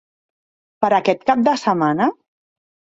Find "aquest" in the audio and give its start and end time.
0.99-1.23